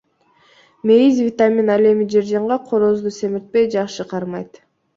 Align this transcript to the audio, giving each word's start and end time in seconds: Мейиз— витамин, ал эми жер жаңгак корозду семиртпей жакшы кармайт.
Мейиз— 0.89 1.15
витамин, 1.27 1.69
ал 1.75 1.89
эми 1.91 2.09
жер 2.15 2.27
жаңгак 2.31 2.67
корозду 2.73 3.15
семиртпей 3.21 3.71
жакшы 3.79 4.11
кармайт. 4.17 4.63